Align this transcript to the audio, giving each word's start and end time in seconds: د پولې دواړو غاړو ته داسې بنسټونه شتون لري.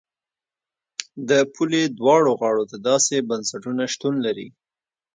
د 1.29 1.31
پولې 1.53 1.81
دواړو 1.97 2.31
غاړو 2.39 2.63
ته 2.71 2.77
داسې 2.89 3.15
بنسټونه 3.29 3.83
شتون 3.93 4.15
لري. 4.25 4.47